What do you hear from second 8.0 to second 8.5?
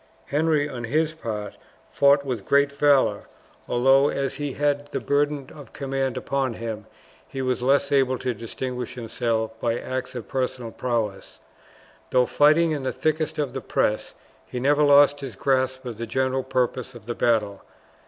to